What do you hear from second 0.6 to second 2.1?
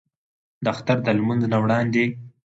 د اختر د لمونځ نه وړاندې